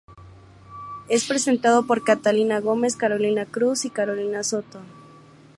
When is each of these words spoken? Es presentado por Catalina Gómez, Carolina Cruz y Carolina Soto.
Es 1.09 1.25
presentado 1.27 1.85
por 1.85 2.03
Catalina 2.03 2.59
Gómez, 2.59 2.95
Carolina 2.95 3.45
Cruz 3.45 3.85
y 3.85 3.91
Carolina 3.91 4.43
Soto. 4.43 4.79